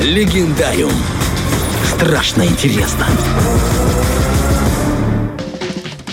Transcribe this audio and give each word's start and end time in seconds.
Легендариум. 0.00 0.92
Страшно 1.84 2.46
интересно. 2.46 3.06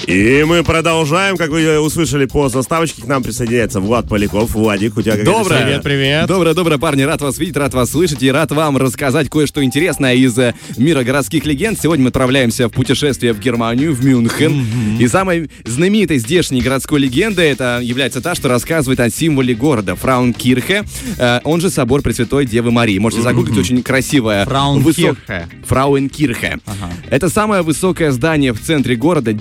И 0.07 0.45
мы 0.47 0.63
продолжаем, 0.63 1.35
как 1.35 1.49
вы 1.49 1.79
услышали 1.81 2.23
по 2.23 2.47
заставочке, 2.47 3.01
к 3.01 3.07
нам 3.07 3.21
присоединяется 3.23 3.81
Влад 3.81 4.07
Поляков. 4.07 4.51
Владик, 4.55 4.95
у 4.95 5.01
тебя 5.01 5.21
Доброе. 5.21 5.63
Привет, 5.63 5.83
привет. 5.83 6.27
Доброе, 6.27 6.53
доброе, 6.53 6.77
парни. 6.77 7.01
Рад 7.01 7.19
вас 7.21 7.37
видеть, 7.39 7.57
рад 7.57 7.73
вас 7.73 7.91
слышать 7.91 8.23
и 8.23 8.31
рад 8.31 8.49
вам 8.53 8.77
рассказать 8.77 9.29
кое-что 9.29 9.61
интересное 9.65 10.13
из 10.15 10.37
э, 10.39 10.53
мира 10.77 11.03
городских 11.03 11.45
легенд. 11.45 11.77
Сегодня 11.81 12.03
мы 12.05 12.07
отправляемся 12.07 12.69
в 12.69 12.71
путешествие 12.71 13.33
в 13.33 13.39
Германию, 13.41 13.93
в 13.93 14.05
Мюнхен. 14.05 14.97
И 14.97 15.05
самой 15.09 15.49
знаменитой 15.65 16.19
здешней 16.19 16.61
городской 16.61 17.01
легендой 17.01 17.49
это 17.49 17.81
является 17.83 18.21
та, 18.21 18.33
что 18.33 18.47
рассказывает 18.47 19.01
о 19.01 19.09
символе 19.09 19.55
города 19.55 19.97
Фраункирхе, 19.97 20.85
э, 21.17 21.41
он 21.43 21.59
же 21.59 21.69
собор 21.69 22.01
Пресвятой 22.01 22.45
Девы 22.45 22.71
Марии. 22.71 22.97
Можете 22.97 23.23
загуглить, 23.23 23.57
очень 23.57 23.83
красивое. 23.83 24.45
Фраункирхе. 24.45 25.01
высок- 25.27 25.65
Фрауенкирхе. 25.65 26.59
Это 27.09 27.27
самое 27.27 27.61
высокое 27.61 28.11
здание 28.11 28.53
в 28.53 28.61
центре 28.61 28.95
города, 28.95 29.33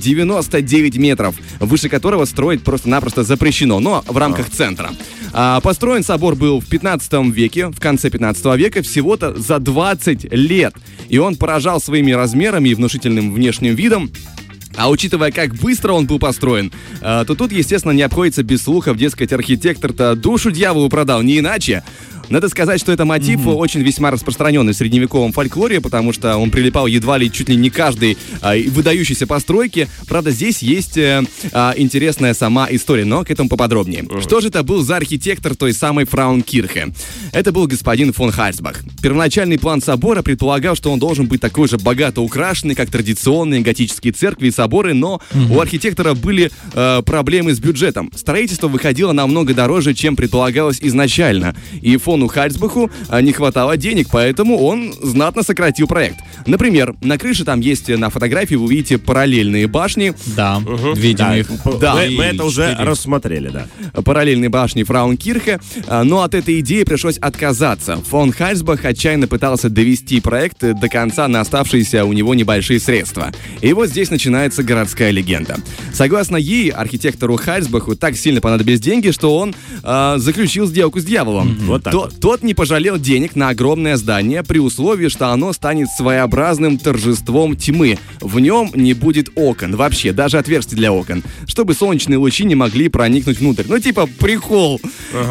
99 0.61 0.97
метров, 0.97 1.37
выше 1.61 1.89
которого 1.89 2.25
строить 2.25 2.63
просто-напросто 2.63 3.23
запрещено, 3.23 3.81
но 3.81 4.05
в 4.07 4.17
рамках 4.17 4.51
центра. 4.51 4.91
А, 5.33 5.61
построен 5.61 6.03
собор 6.03 6.35
был 6.35 6.61
в 6.61 6.67
15 6.67 7.31
веке, 7.31 7.69
в 7.69 7.81
конце 7.81 8.11
15 8.11 8.57
века, 8.57 8.83
всего-то 8.83 9.35
за 9.35 9.59
20 9.59 10.33
лет. 10.33 10.75
И 11.09 11.19
он 11.19 11.37
поражал 11.37 11.81
своими 11.81 12.13
размерами 12.13 12.71
и 12.71 12.75
внушительным 12.75 13.33
внешним 13.33 13.75
видом. 13.75 14.11
А 14.77 14.91
учитывая, 14.91 15.31
как 15.31 15.55
быстро 15.55 15.93
он 15.93 16.07
был 16.07 16.19
построен, 16.19 16.71
э, 17.01 17.25
то 17.27 17.35
тут, 17.35 17.51
естественно, 17.51 17.93
не 17.93 18.03
обходится 18.03 18.43
без 18.43 18.63
слухов, 18.63 18.97
дескать, 18.97 19.33
архитектор-то 19.33 20.15
душу 20.15 20.51
дьяволу 20.51 20.89
продал, 20.91 21.23
не 21.23 21.39
иначе. 21.39 21.83
Надо 22.29 22.49
сказать, 22.49 22.81
что 22.81 22.93
это 22.93 23.05
мотив 23.05 23.47
очень 23.47 23.83
весьма 23.83 24.11
распространенный 24.11 24.73
в 24.73 24.77
средневековом 24.77 25.33
фольклоре, 25.33 25.81
потому 25.81 26.13
что 26.13 26.37
он 26.37 26.51
прилипал 26.51 26.87
едва 26.87 27.19
ли 27.19 27.31
чуть 27.31 27.49
ли 27.49 27.57
не 27.57 27.71
каждой 27.71 28.17
а, 28.41 28.55
выдающейся 28.69 29.27
постройке. 29.27 29.89
Правда, 30.09 30.31
здесь 30.31 30.63
есть 30.63 30.97
э, 30.97 31.23
а, 31.53 31.75
интересная 31.77 32.35
сама 32.35 32.67
история, 32.71 33.05
но 33.05 33.25
к 33.25 33.31
этому 33.31 33.49
поподробнее. 33.49 34.05
Что 34.21 34.41
же 34.41 34.49
это 34.49 34.63
был 34.63 34.83
за 34.83 34.97
архитектор 34.97 35.55
той 35.55 35.73
самой 35.73 36.05
Фраункирхе? 36.05 36.93
Это 37.33 37.53
был 37.53 37.67
господин 37.67 38.13
фон 38.13 38.33
Хальсбах. 38.33 38.83
Первоначальный 39.03 39.59
план 39.59 39.81
собора 39.81 40.23
предполагал, 40.23 40.75
что 40.75 40.91
он 40.91 40.99
должен 40.99 41.27
быть 41.27 41.41
такой 41.41 41.69
же 41.69 41.79
богато 41.79 42.21
украшенный, 42.21 42.75
как 42.75 42.91
традиционные 42.91 43.61
готические 43.61 44.13
церкви 44.13 44.49
и 44.49 44.51
соборы, 44.51 44.95
но 44.95 45.21
у 45.51 45.61
архитектора 45.61 46.15
были 46.15 46.51
э, 46.73 47.03
проблемы 47.03 47.55
с 47.55 47.61
бюджетом. 47.61 48.11
Строительство 48.15 48.69
выходило 48.69 49.13
намного 49.13 49.55
дороже, 49.55 49.95
чем 49.95 50.17
предполагалось 50.17 50.79
изначально. 50.81 51.55
И 51.83 51.97
фону 51.97 52.16
Хальсбаху 52.27 52.91
э, 53.11 53.21
не 53.21 53.33
хватало 53.33 53.77
денег, 53.77 54.09
поэтому 54.11 54.59
он 54.65 54.93
знатно 55.03 55.43
сократил 55.43 55.87
проект. 55.87 56.17
Например, 56.47 56.95
на 57.03 57.19
крыше 57.19 57.45
там 57.45 57.61
есть 57.61 57.91
э, 57.91 57.97
на 57.97 58.11
фотографии, 58.11 58.55
вы 58.55 58.65
увидите 58.65 58.99
параллельные 58.99 59.67
башни, 59.67 60.15
Да, 60.35 60.61
видим 60.97 61.17
Да, 61.27 61.37
их. 61.37 61.49
Да. 61.81 61.95
мы, 61.95 62.11
мы 62.11 62.25
это 62.25 62.45
уже 62.45 62.71
Четыре. 62.71 62.89
рассмотрели, 62.89 63.49
да. 63.49 63.67
параллельной 64.03 64.49
башни 64.49 64.83
Фраункирхе, 64.83 65.61
а, 65.87 66.03
но 66.05 66.23
от 66.23 66.35
этой 66.35 66.61
идеи 66.61 66.85
пришлось 66.85 67.19
отказаться. 67.19 67.97
Фон 68.09 68.33
Хальсбах 68.33 68.85
отчаянно 68.85 69.27
пытался 69.29 69.69
довести 69.69 70.21
проект 70.21 70.61
до 70.61 70.89
конца 70.89 71.29
на 71.29 71.41
оставшиеся 71.41 72.05
у 72.05 72.13
него 72.13 72.35
небольшие 72.35 72.81
средства. 72.81 73.33
И 73.61 73.73
вот 73.73 73.89
здесь 73.89 74.11
начинается 74.11 74.63
городская 74.63 75.11
легенда. 75.11 75.57
Согласно 75.93 76.37
ей, 76.37 76.71
архитектору 76.71 77.37
Хальсбаху 77.37 77.97
так 77.97 78.17
сильно 78.17 78.41
понадобились 78.41 78.81
деньги, 78.81 79.11
что 79.11 79.37
он 79.37 79.55
а, 79.83 80.19
заключил 80.19 80.67
сделку 80.67 81.01
с 81.01 81.05
дьяволом. 81.05 81.57
Вот 81.63 81.83
так 81.83 81.93
То- 81.93 82.06
Тот 82.21 82.43
не 82.43 82.55
пожалел 82.55 82.99
денег 82.99 83.37
на 83.37 83.51
огромное 83.51 83.97
здание 83.97 84.43
при 84.43 84.59
условии, 84.59 85.09
что 85.09 85.29
оно 85.29 85.53
станет 85.53 85.89
своеобразным 85.89 86.79
торжеством 86.79 87.57
тьмы. 87.57 87.99
В 88.21 88.39
нем 88.41 88.71
не 88.75 88.95
будет 88.95 89.31
окон, 89.35 89.77
вообще, 89.77 90.13
даже 90.13 90.39
отверстий 90.39 90.77
для 90.77 90.93
окон, 90.93 91.23
чтобы 91.47 91.75
солнечные 91.75 92.19
лучи 92.19 92.45
не 92.45 92.55
могли 92.55 92.89
проникнуть 92.89 93.39
внутрь. 93.39 93.65
Ну, 93.69 93.79
типа, 93.79 94.07
прикол. 94.07 94.81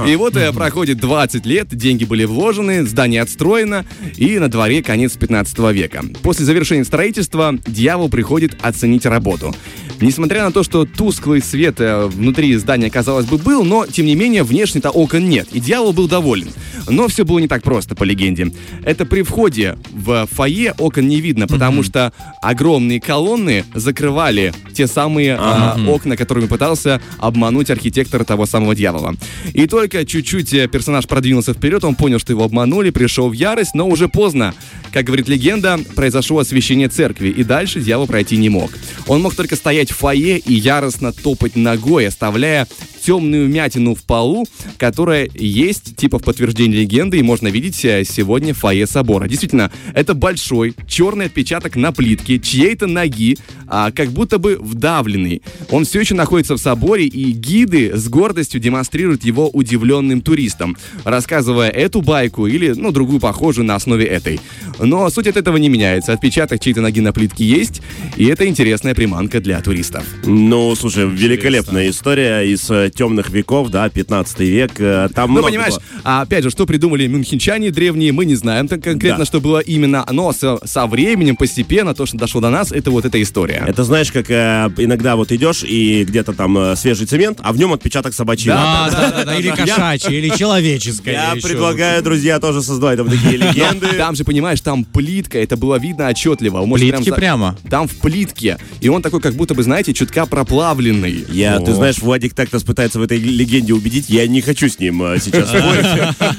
И 0.07 0.15
вот 0.15 0.35
э, 0.35 0.51
проходит 0.51 0.97
20 0.97 1.45
лет, 1.45 1.67
деньги 1.75 2.05
были 2.05 2.25
вложены, 2.25 2.85
здание 2.85 3.21
отстроено, 3.21 3.85
и 4.17 4.39
на 4.39 4.49
дворе 4.49 4.81
конец 4.83 5.13
15 5.13 5.57
века. 5.73 6.03
После 6.21 6.45
завершения 6.45 6.85
строительства 6.85 7.55
дьявол 7.67 8.09
приходит 8.09 8.57
оценить 8.61 9.05
работу. 9.05 9.53
Несмотря 10.01 10.43
на 10.43 10.51
то, 10.51 10.63
что 10.63 10.85
тусклый 10.85 11.41
свет 11.41 11.79
э, 11.79 12.07
внутри 12.07 12.55
здания, 12.57 12.89
казалось 12.89 13.25
бы, 13.25 13.37
был, 13.37 13.63
но, 13.63 13.85
тем 13.85 14.05
не 14.05 14.15
менее, 14.15 14.43
внешне-то 14.43 14.89
окон 14.89 15.29
нет, 15.29 15.47
и 15.53 15.59
дьявол 15.59 15.93
был 15.93 16.07
доволен. 16.07 16.49
Но 16.87 17.07
все 17.07 17.25
было 17.25 17.39
не 17.39 17.47
так 17.47 17.63
просто, 17.63 17.95
по 17.95 18.03
легенде. 18.03 18.51
Это 18.83 19.05
при 19.05 19.21
входе 19.21 19.77
в 19.91 20.27
фойе 20.31 20.73
окон 20.77 21.07
не 21.07 21.21
видно, 21.21 21.47
потому 21.47 21.83
что 21.83 22.13
огромные 22.41 22.99
колонны 22.99 23.65
закрывали 23.73 24.53
те 24.73 24.87
самые 24.87 25.37
а, 25.39 25.77
окна, 25.87 26.17
которыми 26.17 26.47
пытался 26.47 27.01
обмануть 27.19 27.69
архитектор 27.69 28.23
того 28.25 28.45
самого 28.45 28.75
дьявола. 28.75 29.15
И 29.53 29.67
только 29.67 30.05
чуть-чуть 30.05 30.53
э, 30.53 30.67
персонаж 30.67 31.07
продвинулся 31.07 31.53
вперед, 31.53 31.83
он 31.83 31.95
понял, 31.95 32.19
что 32.19 32.33
его 32.33 32.43
обманули, 32.43 32.89
пришел 32.89 33.29
в 33.29 33.33
ярость, 33.33 33.73
но 33.73 33.87
уже 33.87 34.07
поздно. 34.07 34.53
Как 34.91 35.05
говорит 35.05 35.27
легенда, 35.27 35.79
произошло 35.95 36.39
освящение 36.39 36.89
церкви, 36.89 37.29
и 37.29 37.43
дальше 37.43 37.81
дьявол 37.81 38.07
пройти 38.07 38.37
не 38.37 38.49
мог. 38.49 38.71
Он 39.07 39.21
мог 39.21 39.35
только 39.35 39.55
стоять 39.55 39.91
в 39.91 39.95
фойе 39.95 40.37
и 40.37 40.53
яростно 40.53 41.11
топать 41.11 41.55
ногой, 41.55 42.07
оставляя 42.07 42.67
темную 43.05 43.45
вмятину 43.45 43.93
в 43.93 44.03
полу, 44.03 44.47
которая 44.77 45.29
есть 45.33 45.95
типа 45.95 46.17
в 46.17 46.23
подтверждении 46.23 46.77
легенды, 46.77 47.19
и 47.19 47.21
можно 47.21 47.47
видеть 47.49 47.85
э, 47.85 48.03
сегодня 48.03 48.53
в 48.53 48.57
фойе 48.57 48.87
собора. 48.87 49.27
Действительно, 49.27 49.71
это 49.93 50.15
большой 50.15 50.73
черный 50.87 51.25
отпечаток 51.25 51.75
на 51.75 51.91
плитке 51.91 52.39
чьей-то 52.39 52.87
ноги, 52.87 53.37
а, 53.67 53.91
как 53.91 54.09
будто 54.09 54.39
бы 54.39 54.57
вдавленный. 54.59 55.43
Он 55.69 55.85
все 55.85 55.99
еще 55.99 56.15
находится 56.15 56.55
в 56.55 56.57
соборе, 56.57 57.05
и 57.05 57.31
гиды 57.31 57.95
с 57.95 58.07
гордостью 58.09 58.59
демонстрируют 58.59 59.23
его 59.23 59.49
удивленным 59.49 60.21
туристам, 60.21 60.75
рассказывая 61.03 61.69
эту 61.69 62.01
байку 62.01 62.47
или, 62.47 62.73
ну, 62.75 62.91
другую 62.91 63.19
похожую 63.19 63.65
на 63.65 63.75
основе 63.75 64.05
этой. 64.05 64.39
Но 64.79 65.09
суть 65.09 65.27
от 65.27 65.37
этого 65.37 65.57
не 65.57 65.69
меняется. 65.69 66.13
Отпечаток 66.13 66.59
чьей-то 66.59 66.81
ноги 66.81 67.01
на 67.01 67.13
плитке 67.13 67.45
есть, 67.45 67.81
и 68.17 68.25
это 68.25 68.47
интересная 68.47 68.95
приманка 68.95 69.39
для 69.39 69.61
туристов. 69.61 70.05
Ну, 70.25 70.75
слушай, 70.75 71.07
великолепная 71.07 71.89
история 71.89 72.41
из 72.41 72.69
э, 72.71 72.89
темных 72.95 73.29
веков, 73.29 73.69
да, 73.69 73.87
15 73.89 74.39
век. 74.39 74.71
э, 74.79 75.09
Там 75.13 75.27
Ну, 75.27 75.33
много 75.33 75.47
понимаешь, 75.49 75.73
было. 75.73 75.83
а, 76.03 76.21
опять 76.21 76.43
же, 76.43 76.49
что 76.49 76.65
придумали 76.65 77.05
мюнхенчане 77.07 77.69
древние, 77.71 78.11
мы 78.11 78.25
не 78.25 78.35
знаем 78.35 78.67
так 78.67 78.81
конкретно, 78.81 79.19
Да. 79.19 79.25
что 79.25 79.39
было 79.41 79.59
именно, 79.59 80.05
но 80.11 80.31
со, 80.33 80.57
со 80.65 80.87
временем, 80.87 81.35
постепенно, 81.35 81.93
то, 81.93 82.05
что 82.05 82.17
дошло 82.17 82.41
до 82.41 82.49
нас, 82.49 82.71
это 82.71 82.89
вот 82.91 83.05
эта 83.05 83.21
история. 83.21 83.63
Это 83.67 83.83
знаешь, 83.83 84.11
как 84.11 84.31
э, 84.31 84.69
иногда 84.77 85.15
вот 85.15 85.31
идешь 85.31 85.63
и 85.63 86.03
где-то 86.05 86.33
там 86.33 86.57
э, 86.57 86.75
свежий 86.75 87.05
цемент, 87.05 87.39
а 87.43 87.51
в 87.53 87.57
нем 87.57 87.73
отпечаток 87.73 88.13
собачьей 88.13 88.47
Да, 88.55 88.63
лапы. 88.83 88.91
да, 88.95 89.11
да, 89.11 89.23
да, 89.25 89.35
или 89.37 89.49
кошачье, 89.51 90.17
или 90.17 90.29
человеческое. 90.35 91.11
Я 91.13 91.35
предлагаю, 91.41 92.01
друзья, 92.01 92.39
тоже 92.39 92.61
создавать 92.61 92.97
там 92.97 93.09
такие 93.09 93.37
легенды. 93.37 93.87
Там 93.97 94.15
же, 94.15 94.23
понимаешь, 94.23 94.61
там 94.61 94.85
плитка, 94.85 95.37
это 95.39 95.57
было 95.57 95.77
видно 95.77 96.07
отчетливо. 96.07 96.65
Плитки 96.75 97.11
прямо? 97.11 97.57
Там 97.69 97.87
в 97.87 97.95
плитке. 97.97 98.57
И 98.79 98.87
он 98.89 99.01
такой, 99.01 99.19
как 99.21 99.33
будто 99.33 99.53
бы, 99.53 99.63
знаете, 99.63 99.93
чутка 99.93 100.25
проплавленный. 100.25 101.25
Я, 101.29 101.59
ты 101.59 101.73
знаешь, 101.73 101.97
Владик 101.99 102.33
так 102.33 102.51
нас 102.53 102.63
пытается 102.63 102.84
в 102.93 103.01
этой 103.01 103.17
легенде 103.17 103.73
убедить, 103.73 104.09
я 104.09 104.27
не 104.27 104.41
хочу 104.41 104.69
с 104.69 104.79
ним 104.79 105.01
э, 105.03 105.19
сейчас 105.19 105.49
спорить. 105.49 105.85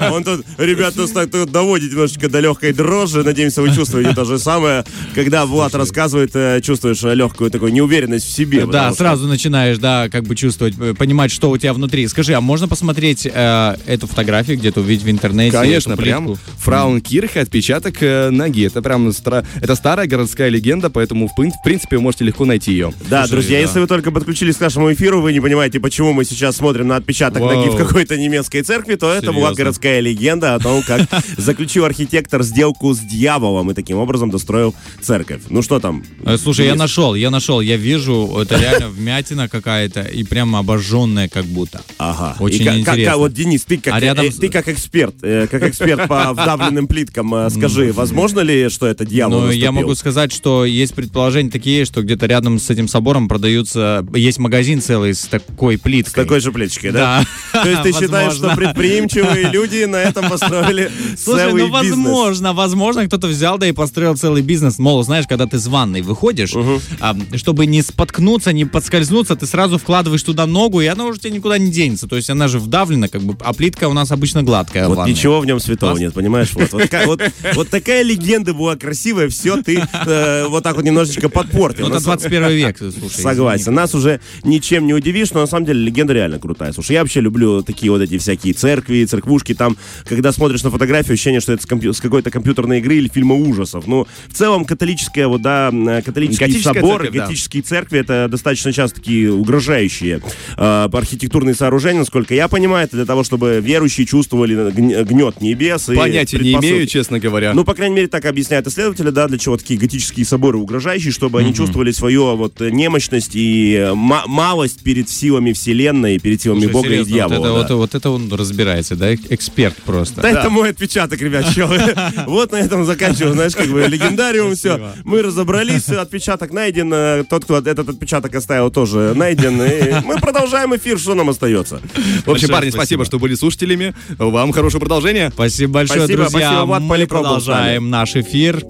Он 0.12 0.22
тут, 0.22 0.44
ребят, 0.58 0.96
нас 0.96 1.10
так 1.10 1.30
тут 1.30 1.50
доводит 1.50 1.90
немножечко 1.90 2.28
до 2.28 2.40
легкой 2.40 2.72
дрожи. 2.72 3.22
Надеемся, 3.22 3.62
вы 3.62 3.74
чувствуете 3.74 4.14
то 4.14 4.24
же 4.24 4.38
самое. 4.38 4.84
Когда 5.14 5.46
Влад 5.46 5.74
рассказывает, 5.74 6.30
э, 6.34 6.60
чувствуешь 6.62 7.02
легкую 7.02 7.50
такую 7.50 7.72
неуверенность 7.72 8.26
в 8.26 8.32
себе. 8.32 8.66
Да, 8.66 8.92
сразу 8.92 9.26
начинаешь, 9.26 9.78
да, 9.78 10.08
как 10.08 10.24
бы 10.24 10.36
чувствовать, 10.36 10.74
э, 10.78 10.94
понимать, 10.94 11.32
что 11.32 11.50
у 11.50 11.56
тебя 11.58 11.72
внутри. 11.72 12.06
Скажи, 12.08 12.34
а 12.34 12.40
можно 12.40 12.68
посмотреть 12.68 13.26
э, 13.26 13.76
эту 13.86 14.06
фотографию 14.06 14.58
где-то 14.58 14.80
увидеть 14.80 15.04
в 15.04 15.10
интернете? 15.10 15.56
Конечно, 15.56 15.96
прям 15.96 16.26
плитку? 16.26 16.42
Фраункирхе, 16.58 17.40
отпечаток 17.40 17.96
э, 18.00 18.31
ноги. 18.31 18.66
Это 18.66 18.82
прям 18.82 19.08
стра- 19.08 19.44
это 19.60 19.75
старая 19.75 20.06
городская 20.06 20.49
легенда, 20.49 20.90
поэтому 20.90 21.28
в, 21.28 21.34
принципе 21.34 21.96
вы 21.96 22.02
можете 22.02 22.25
легко 22.25 22.44
найти 22.44 22.72
ее. 22.72 22.92
Да, 23.08 23.20
Слушай, 23.22 23.31
друзья, 23.31 23.56
да. 23.58 23.62
если 23.62 23.81
вы 23.81 23.87
только 23.87 24.10
подключились 24.10 24.56
к 24.56 24.60
нашему 24.60 24.92
эфиру, 24.92 25.20
вы 25.20 25.32
не 25.32 25.40
понимаете, 25.40 25.81
почему 25.81 26.12
мы 26.12 26.25
сейчас 26.25 26.36
смотрим 26.53 26.88
на 26.88 26.97
отпечаток 26.97 27.43
Вау. 27.43 27.55
ноги 27.56 27.69
в 27.71 27.77
какой-то 27.77 28.17
немецкой 28.17 28.62
церкви, 28.62 28.94
то 28.94 29.11
это 29.12 29.27
была 29.27 29.47
Серьезно? 29.49 29.56
городская 29.56 30.00
легенда 30.00 30.55
о 30.55 30.59
том, 30.61 30.83
как 30.83 31.09
заключил 31.37 31.85
архитектор 31.85 32.43
сделку 32.43 32.93
с 32.94 32.99
дьяволом 33.00 33.71
и 33.71 33.75
таким 33.75 33.99
образом 33.99 34.31
достроил 34.31 34.75
церковь. 35.00 35.43
Ну 35.49 35.62
что 35.62 35.81
там? 35.81 36.05
Э, 36.25 36.37
Слушай, 36.37 36.67
я 36.67 36.75
нашел, 36.75 37.15
я 37.15 37.31
нашел, 37.31 37.61
я 37.61 37.77
вижу, 37.77 38.38
это 38.41 38.59
реально 38.61 38.88
вмятина 38.88 39.49
какая-то 39.49 40.03
и 40.03 40.25
прямо 40.25 40.59
обожженная 40.61 41.29
как 41.29 41.44
будто. 41.47 41.83
Ага. 41.99 42.37
Очень 42.41 42.67
И 42.67 42.81
интересно. 42.81 43.17
вот, 43.17 43.33
Денис, 43.33 43.65
ты 43.65 43.79
как, 43.79 43.94
А 43.94 44.00
рядом 44.00 44.27
э, 44.27 44.31
ты 44.31 44.49
как 44.49 44.69
эксперт, 44.69 45.15
э, 45.23 45.47
как 45.50 45.62
эксперт 45.62 46.09
по 46.09 46.33
вдавленным 46.33 46.87
плиткам, 46.87 47.35
э, 47.35 47.50
скажи, 47.50 47.93
возможно 47.93 48.41
ли, 48.41 48.69
что 48.69 48.87
это 48.87 49.05
дьявол 49.05 49.41
Ну, 49.43 49.50
я 49.50 49.73
могу 49.73 49.94
сказать, 49.94 50.33
что 50.33 50.65
есть 50.65 50.94
предположения 50.94 51.50
такие, 51.50 51.85
что 51.85 52.03
где-то 52.03 52.27
рядом 52.27 52.59
с 52.59 52.71
этим 52.71 52.88
собором 52.88 53.29
продаются, 53.29 54.06
есть 54.15 54.38
магазин 54.38 54.81
целый 54.81 55.15
с 55.15 55.25
такой 55.27 55.79
плиткой. 55.79 56.25
Такой 56.26 56.40
же 56.40 56.52
плечикой, 56.52 56.90
да? 56.93 57.25
Да. 57.52 57.62
То 57.62 57.69
есть 57.70 57.82
ты 57.82 57.93
считаешь, 58.00 58.34
что 58.34 58.55
предприимчивые 58.55 59.50
люди 59.50 59.84
на 59.84 59.96
этом 59.96 60.28
построили 60.31 60.90
Слушай, 61.17 61.49
целый 61.49 61.62
ну 61.62 61.81
бизнес? 61.81 61.96
возможно, 61.96 62.52
возможно, 62.52 63.06
кто-то 63.06 63.28
взял, 63.28 63.58
да 63.58 63.67
и 63.67 63.73
построил 63.73 64.17
целый 64.17 64.43
бизнес. 64.43 64.78
Мол, 64.78 65.02
знаешь, 65.02 65.26
когда 65.28 65.46
ты 65.46 65.58
с 65.58 65.67
ванной 65.67 66.02
выходишь, 66.02 66.52
а, 67.00 67.17
чтобы 67.34 67.67
не 67.67 67.82
споткнуться, 67.82 68.52
не 68.52 68.64
подскользнуться, 68.64 69.37
ты 69.37 69.46
сразу 69.46 69.78
вкладываешь 69.78 70.23
туда 70.23 70.46
ногу, 70.46 70.81
и 70.81 70.87
она 70.87 71.05
уже 71.06 71.19
тебе 71.20 71.32
никуда 71.32 71.58
не 71.58 71.70
денется. 71.70 72.06
То 72.06 72.17
есть 72.17 72.31
она 72.31 72.49
же 72.49 72.58
вдавлена, 72.58 73.08
как 73.08 73.23
бы, 73.23 73.37
а 73.40 73.52
плитка 73.52 73.88
у 73.88 73.93
нас 73.93 74.11
обычно 74.12 74.43
гладкая. 74.43 74.88
Вот 74.88 74.99
ванной. 74.99 75.12
ничего 75.12 75.40
в 75.40 75.46
нем 75.46 75.61
святого 75.61 75.90
Класс. 75.90 76.00
нет, 76.00 76.14
понимаешь? 76.14 76.50
Вот, 76.55 76.73
вот, 76.73 76.82
такая, 76.82 77.06
вот, 77.06 77.23
вот 77.55 77.69
такая 77.69 78.02
легенда 78.02 78.55
была 78.55 78.76
красивая, 78.76 79.28
все 79.28 79.62
ты 79.62 79.82
э, 80.06 80.46
вот 80.49 80.62
так 80.64 80.76
вот 80.76 80.84
немножечко 80.84 81.28
подпортил. 81.28 81.88
Ну, 81.88 81.94
это 81.94 82.00
самом- 82.00 82.19
21 82.19 82.50
век, 82.50 82.78
слушай. 82.78 83.20
Согласен. 83.20 83.75
Нас 83.75 83.94
уже 83.94 84.20
ничем 84.44 84.87
не 84.87 84.94
удивишь, 84.94 85.32
но 85.32 85.40
на 85.40 85.46
самом 85.46 85.67
деле 85.67 85.81
легенда 85.81 86.06
реально 86.12 86.38
крутая. 86.38 86.73
Слушай, 86.73 86.93
я 86.93 87.00
вообще 87.03 87.20
люблю 87.20 87.62
такие 87.62 87.91
вот 87.91 88.00
эти 88.03 88.19
всякие 88.19 88.53
церкви, 88.55 89.05
церквушки. 89.05 89.55
Там, 89.55 89.76
когда 90.05 90.32
смотришь 90.32 90.62
на 90.62 90.70
фотографию, 90.70 91.14
ощущение, 91.14 91.41
что 91.41 91.53
это 91.53 91.62
с, 91.62 91.67
компью- 91.67 91.93
с 91.93 92.00
какой-то 92.00 92.31
компьютерной 92.31 92.79
игры 92.79 92.97
или 92.97 93.08
фильма 93.08 93.35
ужасов. 93.35 93.87
Ну, 93.87 94.06
в 94.29 94.35
целом, 94.35 94.64
католическая, 94.64 95.29
вот, 95.29 95.43
да, 95.43 95.70
католический 96.05 96.47
Готическая 96.47 96.75
собор, 96.75 97.00
церковь, 97.03 97.17
да. 97.19 97.25
готические 97.26 97.62
церкви, 97.62 97.99
это 98.00 98.29
достаточно 98.31 98.73
часто 98.73 98.97
такие 99.00 99.32
угрожающие 99.32 100.20
э, 100.56 100.88
архитектурные 100.93 101.55
сооружения, 101.55 102.00
насколько 102.00 102.35
я 102.35 102.49
понимаю, 102.49 102.87
это 102.87 102.97
для 102.97 103.05
того, 103.06 103.25
чтобы 103.25 103.61
верующие 103.62 104.06
чувствовали 104.06 104.70
гн- 104.70 105.05
гнет 105.05 105.41
небес. 105.41 105.88
и 105.88 105.94
Понятия 105.97 106.37
не 106.38 106.43
предпосылки. 106.44 106.73
имею, 106.75 106.87
честно 106.87 107.19
говоря. 107.19 107.55
Ну, 107.55 107.64
по 107.64 107.75
крайней 107.75 107.97
мере, 107.97 108.09
так 108.09 108.25
объясняют 108.25 108.67
исследователи, 108.67 109.11
да, 109.11 109.29
для 109.29 109.38
чего 109.38 109.56
такие 109.56 109.79
готические 109.79 110.25
соборы 110.26 110.59
угрожающие, 110.59 111.12
чтобы 111.12 111.41
они 111.41 111.55
чувствовали 111.55 111.91
свою 111.93 112.37
вот 112.37 112.61
немощность 112.61 113.35
и 113.35 113.75
э, 113.75 113.94
ма- 113.94 114.25
малость 114.26 114.82
перед 114.82 115.09
силами 115.09 115.52
вселенной, 115.52 115.95
перед 116.19 116.40
силами 116.40 116.60
Слушай, 116.60 116.72
Бога 116.72 116.88
серьезно, 116.88 117.10
и 117.10 117.12
дьявола. 117.12 117.38
Вот 117.38 117.44
это, 117.44 117.69
да. 117.69 117.75
вот, 117.75 117.81
вот 117.81 117.94
это 117.94 118.10
он 118.10 118.32
разбирается, 118.32 118.96
да? 118.96 119.14
Эксперт 119.14 119.76
просто. 119.84 120.20
Да, 120.20 120.31
это 120.31 120.50
мой 120.50 120.70
отпечаток, 120.70 121.20
ребят. 121.20 121.46
Вот 122.26 122.52
на 122.52 122.56
этом 122.56 122.84
заканчиваем, 122.84 123.34
знаешь, 123.34 123.54
как 123.54 123.69
бы 123.69 123.87
легендариум, 123.87 124.54
все. 124.54 124.94
Мы 125.04 125.22
разобрались, 125.22 125.88
отпечаток 125.88 126.52
найден, 126.52 126.93
э, 126.93 127.25
тот, 127.28 127.44
кто 127.44 127.58
этот 127.58 127.88
отпечаток 127.88 128.34
оставил, 128.34 128.70
тоже 128.70 129.12
найден. 129.14 129.60
И 129.62 130.04
мы 130.04 130.19
продолжаем 130.19 130.75
эфир, 130.76 130.98
что 130.98 131.14
нам 131.14 131.31
остается. 131.31 131.81
В 132.25 132.31
общем, 132.31 132.49
парни, 132.49 132.70
спасибо. 132.70 133.04
что 133.04 133.19
были 133.19 133.34
слушателями. 133.34 133.94
Вам 134.19 134.52
хорошего 134.52 134.81
продолжения. 134.81 135.31
Спасибо 135.32 135.75
большое, 135.75 136.06
друзья. 136.06 136.64
Мы 136.64 137.06
продолжаем 137.06 137.90
наш 137.90 138.16
эфир. 138.16 138.62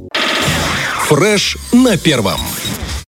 Фреш 1.09 1.57
на 1.73 1.97
первом. 1.97 2.41